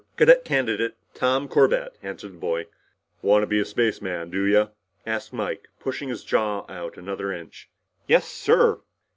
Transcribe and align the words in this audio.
Cadet 0.17 0.43
Candidate 0.43 0.95
Tom 1.13 1.47
Corbett," 1.47 1.95
answered 2.01 2.33
the 2.33 2.37
boy. 2.39 2.65
"Wanta 3.21 3.45
be 3.45 3.59
a 3.59 3.65
spaceman, 3.65 4.31
do 4.31 4.45
ya?" 4.45 4.69
asked 5.05 5.31
Mike, 5.31 5.67
pushing 5.79 6.09
his 6.09 6.23
jaw 6.23 6.65
out 6.67 6.97
another 6.97 7.31
inch. 7.31 7.69
"Yes, 8.07 8.27
sir!" 8.27 8.79